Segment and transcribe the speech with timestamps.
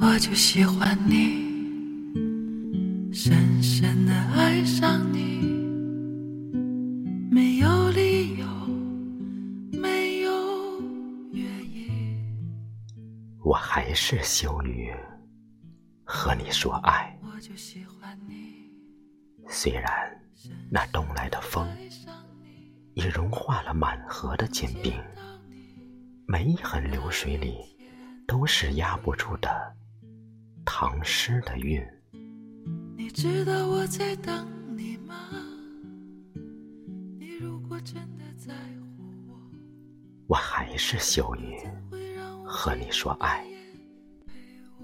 [0.00, 1.44] 我就喜欢你，
[3.12, 5.40] 深深的爱上你，
[7.32, 8.46] 没有理由，
[9.72, 10.80] 没有
[11.32, 12.16] 原因。
[13.44, 14.94] 我还是羞于
[16.04, 17.18] 和你说爱。
[17.22, 18.70] 我就喜欢你，
[19.48, 19.92] 虽然
[20.70, 24.92] 那东来的风爱上你，已融化了满河的坚冰，
[26.26, 27.58] 每一痕流水里
[28.28, 29.74] 都是压不住的
[30.70, 31.82] 唐诗的韵。
[32.94, 35.16] 你知道我在等你吗？
[37.18, 39.34] 你如果真的在乎我，
[40.26, 41.58] 我还是羞于
[42.44, 43.46] 和你说爱。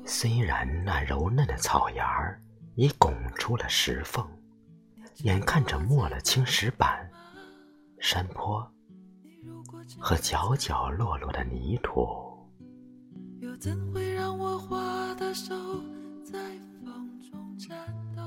[0.07, 2.41] 虽然那柔嫩的草芽儿
[2.77, 4.27] 已拱出了石缝，
[5.19, 7.09] 眼看着没了青石板、
[8.01, 8.67] 山坡
[9.99, 12.34] 和角角落落的泥土。
[13.45, 15.55] 又怎会让我花的手
[16.25, 16.39] 在
[16.83, 17.77] 风中颤
[18.17, 18.23] 抖？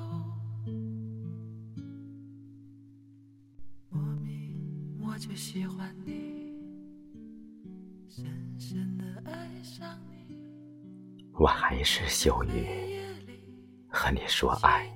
[3.89, 4.55] 莫名
[5.01, 6.53] 我就喜欢你，
[8.07, 8.25] 深
[8.59, 10.37] 深的爱上你。
[11.33, 13.01] 我还是羞于
[13.87, 14.87] 和你说爱。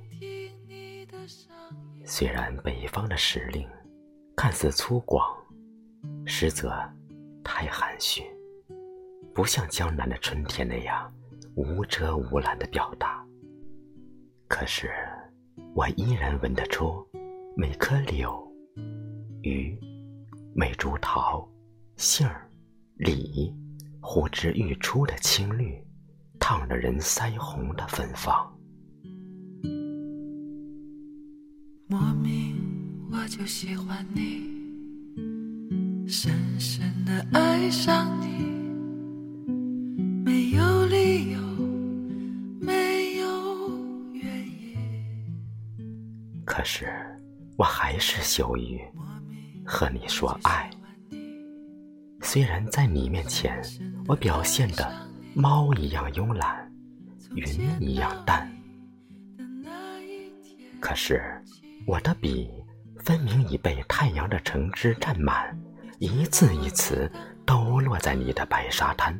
[2.06, 3.68] 虽然北方的时令
[4.36, 5.36] 看似粗犷，
[6.28, 6.70] 实则
[7.44, 8.24] 太含蓄，
[9.34, 11.12] 不像江南的春天那样
[11.56, 13.26] 无遮无拦的表达。
[14.48, 14.90] 可是，
[15.74, 17.06] 我依然闻得出
[17.56, 18.46] 每棵柳、
[19.44, 19.80] 榆、
[20.54, 21.48] 每株桃、
[21.96, 22.50] 杏儿、
[22.96, 23.54] 李
[24.02, 25.82] 呼之欲出的青绿，
[26.38, 28.54] 烫了人腮红的芬芳。
[31.88, 32.58] 莫名
[33.12, 34.50] 我就喜欢你，
[36.08, 38.51] 深深的爱上你，
[46.62, 46.94] 可是，
[47.58, 48.80] 我还是羞于
[49.66, 50.70] 和你说爱。
[52.22, 53.60] 虽然在你面前，
[54.06, 54.88] 我表现得
[55.34, 56.72] 猫一样慵懒，
[57.34, 57.48] 云
[57.82, 58.48] 一样淡，
[60.80, 61.20] 可是
[61.88, 62.48] 我的笔
[63.00, 65.60] 分明已被太阳的橙汁占满，
[65.98, 67.12] 一字一词
[67.44, 69.20] 都落在你的白沙滩，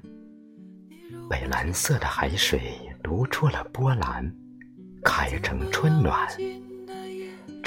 [1.28, 4.32] 被蓝色的海水读出了波澜，
[5.04, 6.30] 开成春暖，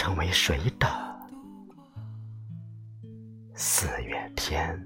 [0.05, 0.87] 成为谁的
[3.55, 4.79] 四月天？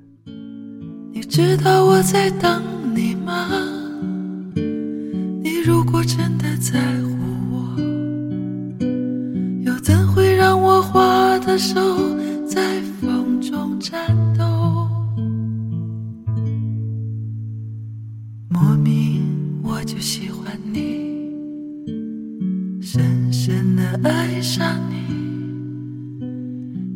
[1.12, 2.62] 你知道我在等
[2.94, 3.48] 你吗？
[4.54, 7.16] 你如果真的在乎
[7.50, 7.76] 我，
[9.64, 11.80] 又怎会让我花的手
[12.46, 14.88] 在风中颤抖？
[18.50, 21.07] 莫名我就喜欢你，
[22.90, 24.96] 深深的爱上你，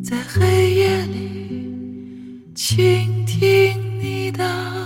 [0.03, 4.82] 在黑夜里倾听你的。